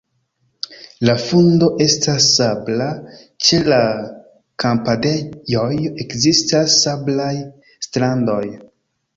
La 1.07 1.13
fundo 1.23 1.67
estas 1.83 2.29
sabla, 2.37 2.87
ĉe 3.49 3.59
la 3.73 3.79
kampadejoj 4.65 5.69
ekzistas 6.07 6.81
sablaj 6.87 7.33
strandoj. 7.89 8.45